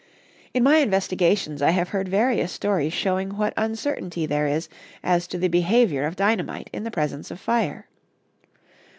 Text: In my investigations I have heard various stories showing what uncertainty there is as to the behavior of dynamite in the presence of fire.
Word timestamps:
In 0.55 0.63
my 0.63 0.77
investigations 0.77 1.61
I 1.61 1.69
have 1.69 1.89
heard 1.89 2.07
various 2.09 2.51
stories 2.51 2.91
showing 2.91 3.37
what 3.37 3.53
uncertainty 3.55 4.25
there 4.25 4.47
is 4.47 4.67
as 5.03 5.27
to 5.27 5.37
the 5.37 5.47
behavior 5.47 6.05
of 6.07 6.15
dynamite 6.15 6.71
in 6.73 6.83
the 6.83 6.89
presence 6.89 7.29
of 7.29 7.39
fire. 7.39 7.87